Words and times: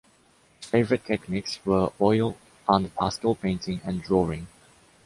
His 0.57 0.65
favorite 0.67 1.05
techniques 1.05 1.59
were 1.63 1.91
oil 2.01 2.35
and 2.67 2.91
pastel 2.95 3.35
painting 3.35 3.81
and 3.83 4.01
drawing. 4.01 4.47